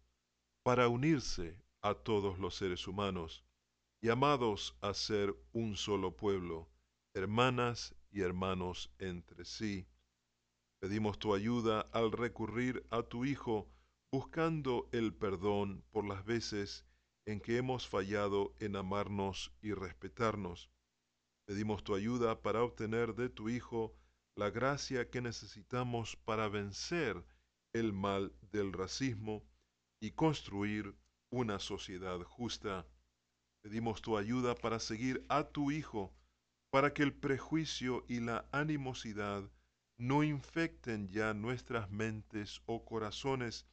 [0.63, 3.43] para unirse a todos los seres humanos,
[4.01, 6.69] llamados a ser un solo pueblo,
[7.13, 9.87] hermanas y hermanos entre sí.
[10.79, 13.67] Pedimos tu ayuda al recurrir a tu Hijo,
[14.11, 16.85] buscando el perdón por las veces
[17.25, 20.69] en que hemos fallado en amarnos y respetarnos.
[21.45, 23.95] Pedimos tu ayuda para obtener de tu Hijo
[24.35, 27.25] la gracia que necesitamos para vencer
[27.73, 29.43] el mal del racismo
[29.99, 30.95] y construir
[31.29, 32.87] una sociedad justa.
[33.61, 36.13] Pedimos tu ayuda para seguir a tu Hijo,
[36.69, 39.49] para que el prejuicio y la animosidad
[39.97, 43.67] no infecten ya nuestras mentes o corazones,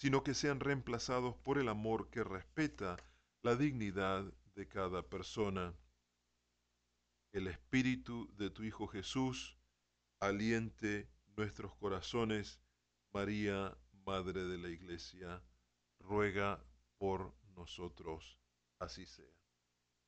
[0.00, 2.96] sino que sean reemplazados por el amor que respeta
[3.42, 5.74] la dignidad de cada persona.
[7.32, 9.58] El Espíritu de tu Hijo Jesús
[10.18, 12.60] aliente nuestros corazones.
[13.12, 15.42] María, Madre de la Iglesia,
[15.98, 16.64] ruega
[16.96, 18.38] por nosotros.
[18.78, 19.26] Así sea.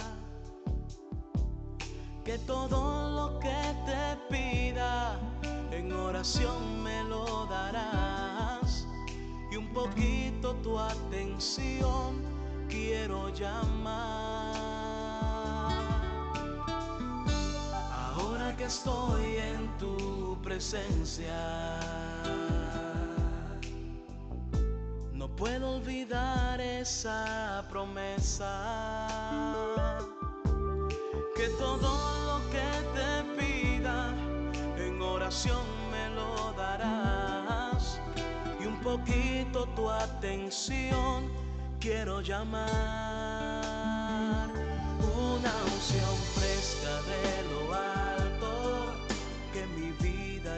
[2.24, 2.80] Que todo
[3.18, 5.20] lo que te pida
[5.70, 8.84] en oración me lo darás.
[9.52, 12.20] Y un poquito tu atención
[12.68, 14.62] quiero llamar.
[18.56, 19.36] que estoy
[19.78, 21.78] tu presencia.
[25.12, 28.48] No puedo olvidar esa promesa.
[31.36, 31.88] Que todo
[32.28, 34.14] lo que te pida
[34.76, 38.00] en oración me lo darás.
[38.60, 41.30] Y un poquito tu atención
[41.80, 42.72] quiero llamar.
[45.00, 47.51] Una unción fresca de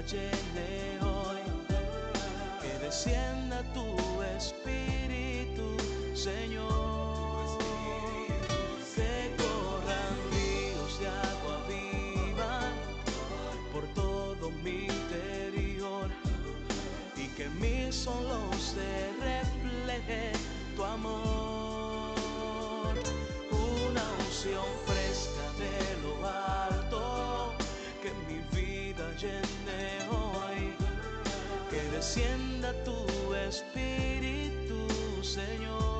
[0.02, 1.42] llene hoy.
[2.60, 5.76] Que descienda tu espíritu,
[6.14, 7.58] Señor.
[8.94, 12.60] Que corran ríos de agua viva
[13.72, 16.08] por todo mi interior.
[17.16, 20.32] Y que mis solos se refleje
[20.76, 22.14] tu amor.
[23.50, 24.93] Una unción.
[35.34, 35.93] Señor.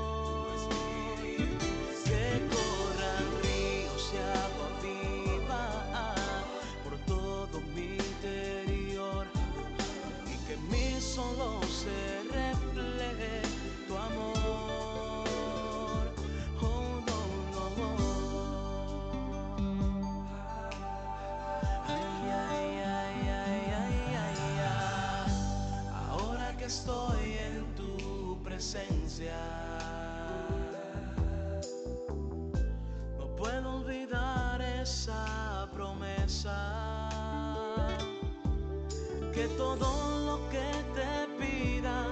[39.35, 39.91] Que todo
[40.25, 42.07] lo que te pida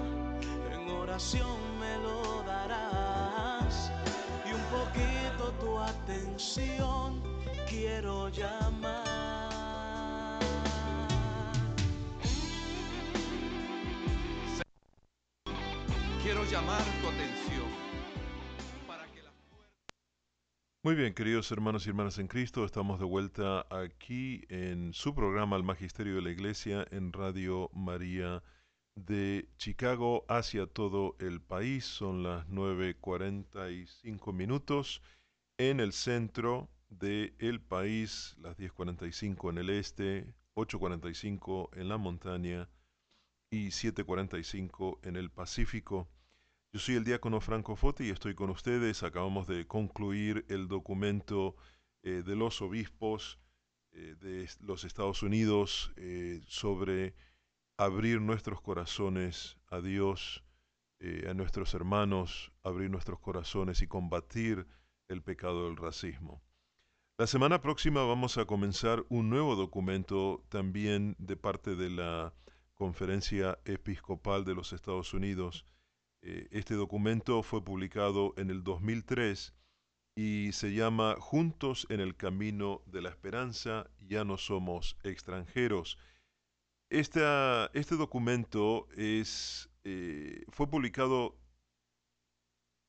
[0.71, 3.91] en oración me lo darás
[4.45, 7.23] y un poquito tu atención
[7.67, 8.93] quiero llamar.
[16.23, 17.42] Quiero llamar tu atención
[20.85, 25.55] Muy bien, queridos hermanos y hermanas en Cristo, estamos de vuelta aquí en su programa
[25.55, 28.43] El Magisterio de la Iglesia en Radio María
[28.97, 31.85] de Chicago hacia todo el país.
[31.85, 35.03] Son las 9.45 minutos
[35.57, 42.69] en el centro del país, las 10.45 en el este, 8.45 en la montaña
[43.53, 46.09] y 7.45 en el Pacífico.
[46.75, 49.03] Yo soy el diácono Franco Foti y estoy con ustedes.
[49.03, 51.55] Acabamos de concluir el documento
[52.03, 53.39] eh, de los obispos
[53.91, 57.15] eh, de los Estados Unidos eh, sobre
[57.77, 60.45] abrir nuestros corazones a Dios,
[61.29, 64.67] a nuestros hermanos, abrir nuestros corazones y combatir
[65.09, 66.43] el pecado del racismo.
[67.19, 72.33] La semana próxima vamos a comenzar un nuevo documento también de parte de la
[72.73, 75.67] Conferencia Episcopal de los Estados Unidos.
[76.23, 79.53] Eh, Este documento fue publicado en el 2003
[80.17, 85.99] y se llama Juntos en el Camino de la Esperanza, ya no somos extranjeros.
[86.91, 91.39] Este documento es, eh, fue publicado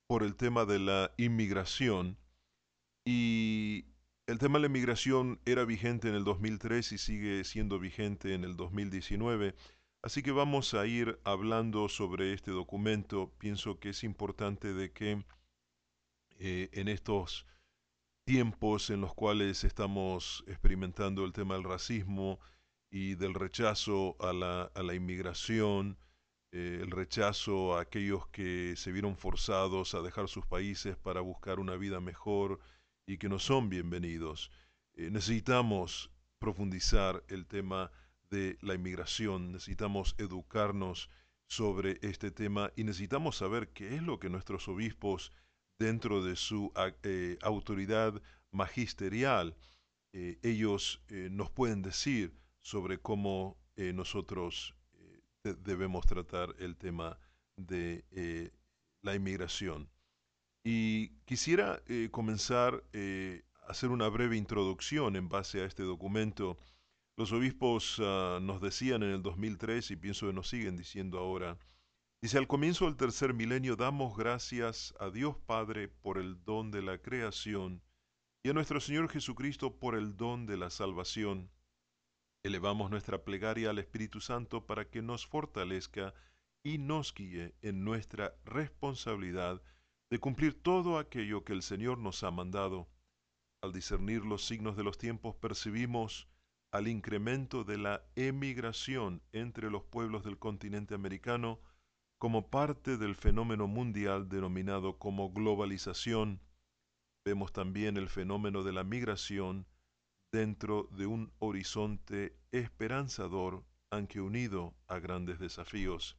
[0.08, 2.18] por el tema de la inmigración
[3.06, 3.86] y
[4.28, 8.44] el tema de la inmigración era vigente en el 2003 y sigue siendo vigente en
[8.44, 9.56] el 2019.
[10.04, 13.32] Así que vamos a ir hablando sobre este documento.
[13.38, 15.24] Pienso que es importante de que
[16.40, 17.48] eh, en estos
[18.26, 22.42] tiempos en los cuales estamos experimentando el tema del racismo
[22.92, 25.98] y del rechazo a la, a la inmigración,
[26.52, 31.62] eh, el rechazo a aquellos que se vieron forzados a dejar sus países para buscar
[31.62, 32.60] una vida mejor
[33.08, 34.52] y que no son bienvenidos.
[34.96, 37.90] Eh, necesitamos profundizar el tema
[38.34, 41.10] de la inmigración, necesitamos educarnos
[41.48, 45.32] sobre este tema y necesitamos saber qué es lo que nuestros obispos,
[45.80, 46.72] dentro de su
[47.04, 48.22] eh, autoridad
[48.52, 49.56] magisterial,
[50.14, 54.76] eh, ellos eh, nos pueden decir sobre cómo nosotros
[55.44, 57.18] de- debemos tratar el tema
[57.58, 58.04] de
[59.02, 59.90] la inmigración.
[60.64, 61.82] Y quisiera
[62.12, 66.58] comenzar a hacer una breve introducción en base a este documento.
[67.16, 71.60] Los obispos ah, nos decían en el 2003, y pienso que nos siguen diciendo ahora,
[72.24, 76.82] dice, al comienzo del tercer milenio damos gracias a Dios Padre por el don de
[76.82, 77.84] la creación
[78.44, 81.52] y a nuestro Señor Jesucristo por el don de la salvación.
[82.44, 86.16] Elevamos nuestra plegaria al Espíritu Santo para que nos fortalezca
[86.64, 89.62] y nos guíe en nuestra responsabilidad
[90.10, 92.90] de cumplir todo aquello que el Señor nos ha mandado.
[93.62, 96.28] Al discernir los signos de los tiempos percibimos
[96.74, 101.60] al incremento de la emigración entre los pueblos del continente americano
[102.20, 106.42] como parte del fenómeno mundial denominado como globalización.
[107.26, 109.68] Vemos también el fenómeno de la migración
[110.34, 116.18] dentro de un horizonte esperanzador, aunque unido a grandes desafíos.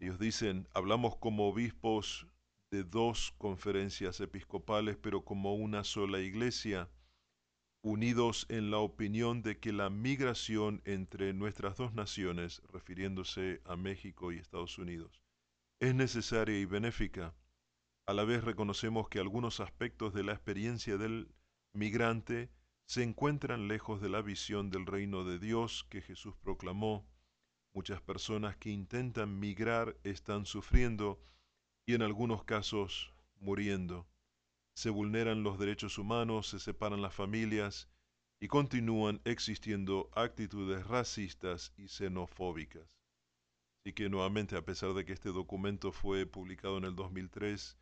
[0.00, 2.26] Ellos dicen, hablamos como obispos
[2.72, 6.88] de dos conferencias episcopales, pero como una sola iglesia,
[7.82, 14.32] unidos en la opinión de que la migración entre nuestras dos naciones, refiriéndose a México
[14.32, 15.20] y Estados Unidos,
[15.80, 17.34] es necesaria y benéfica.
[18.06, 21.32] A la vez reconocemos que algunos aspectos de la experiencia del
[21.72, 22.50] migrante
[22.86, 27.06] se encuentran lejos de la visión del reino de Dios que Jesús proclamó.
[27.72, 31.22] Muchas personas que intentan migrar están sufriendo
[31.86, 34.08] y en algunos casos muriendo.
[34.74, 37.88] Se vulneran los derechos humanos, se separan las familias
[38.40, 42.88] y continúan existiendo actitudes racistas y xenofóbicas.
[43.82, 47.78] Así que nuevamente, a pesar de que este documento fue publicado en el 2003,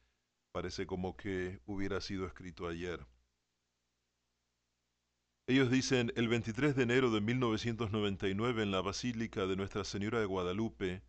[0.52, 3.06] parece como que hubiera sido escrito ayer.
[5.48, 10.26] Ellos dicen, el 23 de enero de 1999 en la Basílica de Nuestra Señora de
[10.26, 11.02] Guadalupe,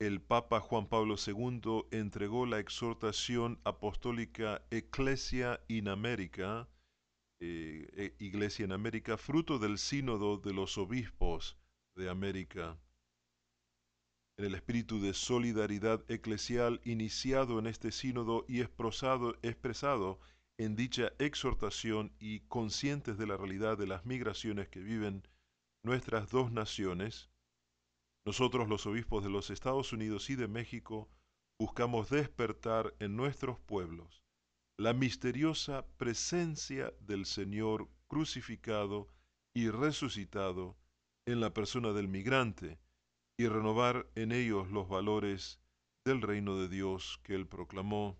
[0.00, 6.68] el Papa Juan Pablo II entregó la exhortación apostólica Ecclesia in America,
[7.40, 11.58] eh, eh, Iglesia en América, fruto del sínodo de los obispos
[11.96, 12.78] de América.
[14.38, 20.20] En el espíritu de solidaridad eclesial iniciado en este sínodo y expresado, expresado
[20.58, 25.26] en dicha exhortación y conscientes de la realidad de las migraciones que viven
[25.82, 27.30] nuestras dos naciones,
[28.28, 31.08] nosotros los obispos de los Estados Unidos y de México
[31.58, 34.22] buscamos despertar en nuestros pueblos
[34.78, 39.08] la misteriosa presencia del Señor crucificado
[39.56, 40.76] y resucitado
[41.26, 42.78] en la persona del migrante
[43.38, 45.58] y renovar en ellos los valores
[46.04, 48.18] del reino de Dios que él proclamó.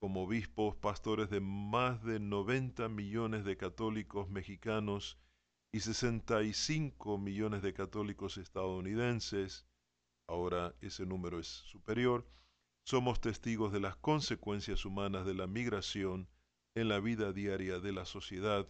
[0.00, 5.18] Como obispos, pastores de más de 90 millones de católicos mexicanos
[5.74, 9.66] y 65 millones de católicos estadounidenses,
[10.28, 12.24] ahora ese número es superior,
[12.84, 16.28] somos testigos de las consecuencias humanas de la migración
[16.76, 18.68] en la vida diaria de la sociedad.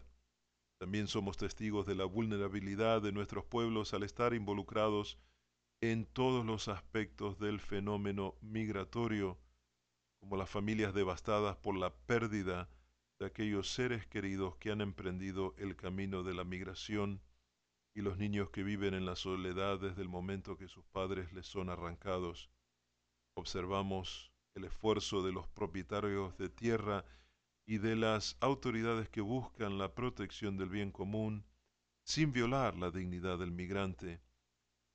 [0.80, 5.18] También somos testigos de la vulnerabilidad de nuestros pueblos al estar involucrados
[5.82, 9.38] en todos los aspectos del fenómeno migratorio
[10.20, 12.70] como las familias devastadas por la pérdida
[13.18, 17.20] de aquellos seres queridos que han emprendido el camino de la migración
[17.94, 21.46] y los niños que viven en la soledad desde el momento que sus padres les
[21.46, 22.50] son arrancados.
[23.36, 27.04] Observamos el esfuerzo de los propietarios de tierra
[27.66, 31.44] y de las autoridades que buscan la protección del bien común
[32.04, 34.20] sin violar la dignidad del migrante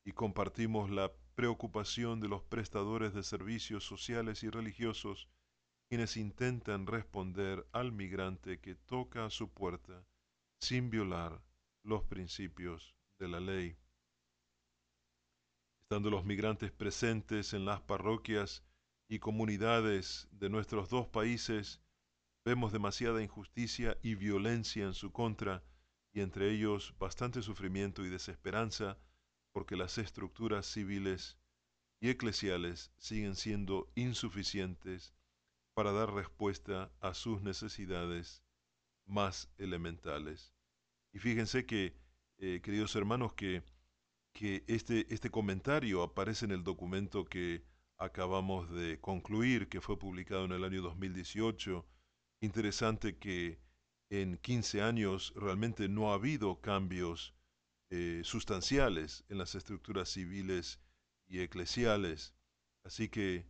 [0.05, 5.29] y compartimos la preocupación de los prestadores de servicios sociales y religiosos,
[5.89, 10.05] quienes intentan responder al migrante que toca a su puerta
[10.61, 11.41] sin violar
[11.83, 13.75] los principios de la ley.
[15.81, 18.63] Estando los migrantes presentes en las parroquias
[19.09, 21.81] y comunidades de nuestros dos países,
[22.45, 25.63] vemos demasiada injusticia y violencia en su contra,
[26.13, 28.99] y entre ellos bastante sufrimiento y desesperanza,
[29.51, 31.39] porque las estructuras civiles
[31.99, 35.15] y eclesiales siguen siendo insuficientes
[35.79, 38.43] para dar respuesta a sus necesidades
[39.05, 40.53] más elementales.
[41.13, 41.95] Y fíjense que,
[42.37, 43.63] eh, queridos hermanos, que,
[44.33, 47.63] que este, este comentario aparece en el documento que
[47.97, 51.87] acabamos de concluir, que fue publicado en el año 2018.
[52.41, 53.61] Interesante que
[54.09, 57.33] en 15 años realmente no ha habido cambios
[57.89, 60.81] eh, sustanciales en las estructuras civiles
[61.25, 62.35] y eclesiales.
[62.83, 63.47] Así que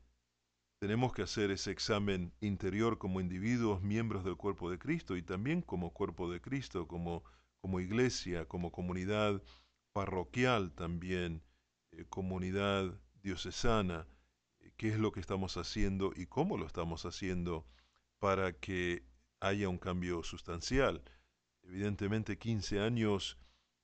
[0.79, 5.61] tenemos que hacer ese examen interior como individuos, miembros del cuerpo de Cristo y también
[5.61, 7.23] como cuerpo de Cristo, como,
[7.61, 9.43] como iglesia, como comunidad
[9.91, 11.43] parroquial también,
[11.91, 14.07] eh, comunidad diocesana,
[14.61, 17.65] eh, qué es lo que estamos haciendo y cómo lo estamos haciendo
[18.19, 19.03] para que
[19.41, 21.03] haya un cambio sustancial.
[21.63, 23.37] Evidentemente 15 años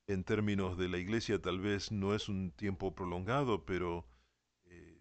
[0.07, 4.05] en términos de la iglesia tal vez no es un tiempo prolongado, pero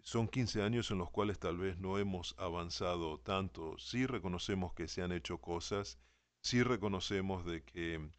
[0.05, 3.75] son 15 años en los cuales tal vez no hemos avanzado tanto.
[3.79, 5.97] Sí reconocemos que se han hecho cosas,
[6.41, 8.11] sí reconocemos de que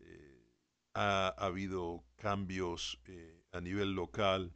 [0.00, 0.54] eh,
[0.94, 4.54] ha, habido cambios eh, a nivel local,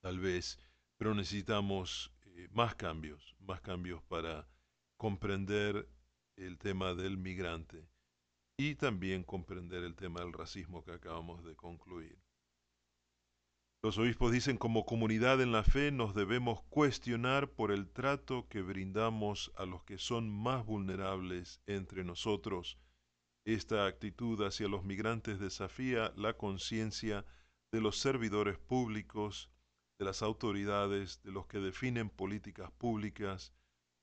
[0.00, 0.58] tal vez,
[0.96, 2.12] pero necesitamos
[2.50, 4.48] más cambios, más cambios para
[4.96, 5.88] comprender
[6.34, 7.88] el tema del migrante
[8.56, 12.25] y también comprender el tema del racismo que acabamos de concluir.
[13.82, 18.62] Los obispos dicen, como comunidad en la fe nos debemos cuestionar por el trato que
[18.62, 22.78] brindamos a los que son más vulnerables entre nosotros.
[23.44, 27.24] Esta actitud hacia los migrantes desafía la conciencia
[27.70, 29.50] de los servidores públicos,
[30.00, 33.52] de las autoridades, de los que definen políticas públicas,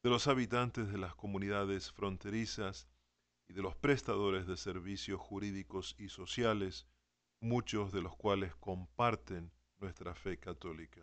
[0.01, 2.88] de los habitantes de las comunidades fronterizas,
[3.49, 6.88] y de los prestadores de servicios jurídicos y sociales,
[7.41, 9.51] muchos de los cuales comparten
[9.84, 11.01] nuestra fe católica.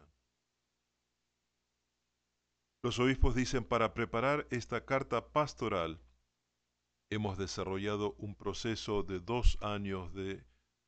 [2.82, 6.00] Los obispos dicen, para preparar esta carta pastoral,
[7.10, 10.42] hemos desarrollado un proceso de dos años de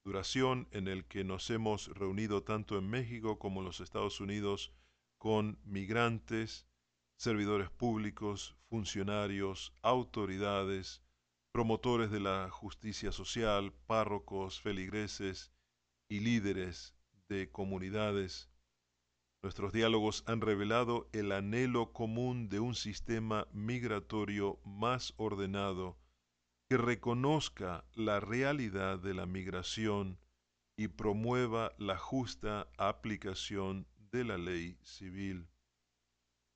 [0.06, 4.72] duración en el que nos hemos reunido tanto en México como en los Estados Unidos
[5.18, 6.66] con migrantes,
[7.18, 11.02] servidores públicos, funcionarios, autoridades,
[11.52, 15.52] promotores de la justicia social, párrocos, feligreses
[16.08, 16.96] y líderes
[17.32, 18.50] de comunidades.
[19.42, 25.96] Nuestros diálogos han revelado el anhelo común de un sistema migratorio más ordenado
[26.68, 30.18] que reconozca la realidad de la migración
[30.76, 35.48] y promueva la justa aplicación de la ley civil.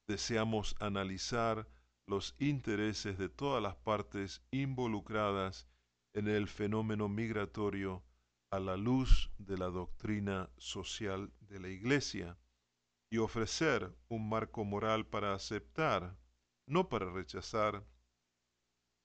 [0.06, 1.66] Deseamos analizar
[2.06, 5.66] los intereses de todas las partes involucradas
[6.14, 8.04] en el fenómeno migratorio
[8.50, 12.38] a la luz de la doctrina social de la Iglesia
[13.10, 16.16] y ofrecer un marco moral para aceptar,
[16.66, 17.84] no para rechazar,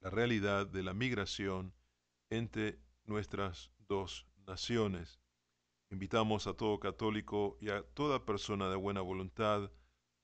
[0.00, 1.74] la realidad de la migración
[2.30, 5.20] entre nuestras dos naciones.
[5.90, 9.70] Invitamos a todo católico y a toda persona de buena voluntad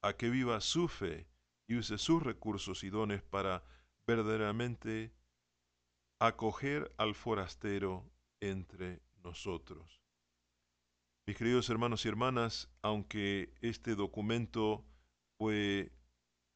[0.03, 1.29] a que viva su fe
[1.69, 3.63] y use sus recursos y dones para
[4.07, 5.13] verdaderamente
[6.19, 8.11] acoger al forastero
[8.41, 10.01] entre nosotros.
[11.27, 14.87] Mis queridos hermanos y hermanas, aunque este documento
[15.37, 15.93] fue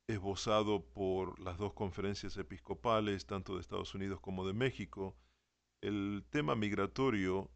[0.09, 5.15] esbozado por las dos conferencias episcopales, tanto de Estados Unidos como de México,
[5.83, 7.51] el tema migratorio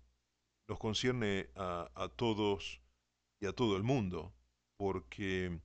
[0.68, 2.82] nos concierne a, a, todos
[3.40, 4.34] y a todo el mundo,
[4.76, 5.58] porque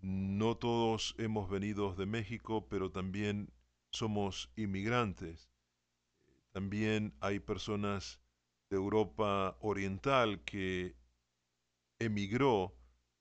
[0.00, 3.52] no todos hemos venido de México, pero también
[3.92, 5.50] somos inmigrantes.
[6.52, 8.23] También hay personas
[8.70, 10.94] de Europa Oriental que
[11.98, 12.74] emigró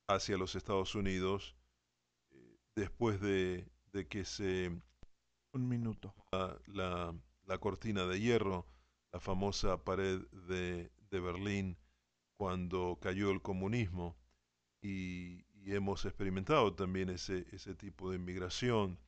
[0.08, 1.56] hacia los Estados Unidos
[2.76, 4.72] después de, de que se...
[5.54, 6.16] Un minuto.
[6.32, 7.16] La, la,
[7.46, 8.66] la, cortina de hierro,
[9.12, 11.78] la famosa pared de, de Berlín,
[12.38, 14.18] cuando cayó el comunismo.
[14.82, 19.00] Y, y, hemos experimentado también ese, ese tipo de inmigración.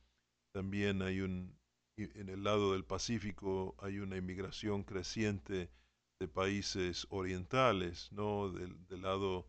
[0.52, 1.58] También hay un,
[1.96, 5.70] en el lado del Pacífico hay una inmigración creciente
[6.18, 8.50] de países orientales, ¿no?
[8.50, 9.46] Del, del lado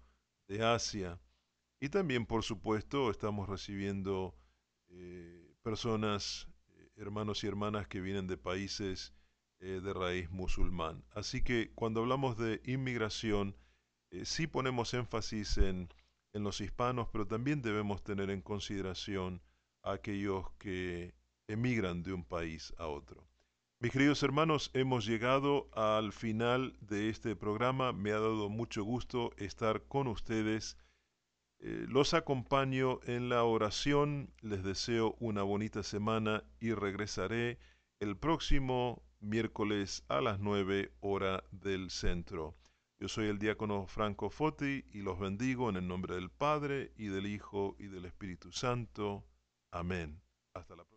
[0.48, 1.20] de Asia.
[1.80, 4.36] Y también, por supuesto, estamos recibiendo
[4.90, 9.14] eh, personas, eh, hermanos y hermanas que vienen de países
[9.60, 11.04] eh, de raíz musulmán.
[11.12, 13.56] Así que cuando hablamos de inmigración,
[14.24, 15.90] sí ponemos énfasis en,
[16.34, 19.42] en, los hispanos, pero también debemos tener en consideración
[19.84, 21.14] a aquellos que
[21.48, 23.28] emigran de un país a otro.
[23.80, 27.94] Mis queridos hermanos, hemos llegado al final de este programa.
[27.94, 30.78] Me ha dado mucho gusto estar con ustedes
[31.60, 37.58] eh, los acompaño en la oración, les deseo una bonita semana y regresaré
[38.00, 42.56] el próximo miércoles a las 9 hora del centro.
[43.00, 47.08] Yo soy el diácono Franco Foti y los bendigo en el nombre del Padre y
[47.08, 49.26] del Hijo y del Espíritu Santo.
[49.72, 50.22] Amén.
[50.54, 50.97] Hasta la próxima.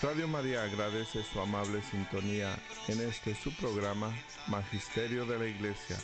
[0.00, 4.14] Radio María agradece su amable sintonía en este su programa
[4.46, 5.96] Magisterio de la Iglesia.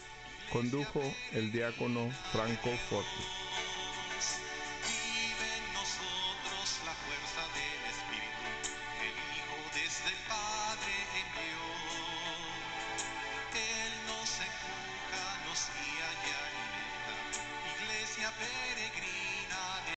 [0.53, 1.01] Condujo
[1.33, 3.44] el diácono Franco Forti.